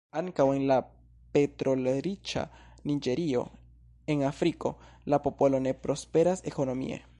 [0.19, 0.77] Ankaŭ en la
[1.35, 2.45] petrolriĉa
[2.91, 3.45] Niĝerio,
[4.15, 4.75] en Afriko,
[5.15, 7.03] la popolo ne prosperas ekonomie.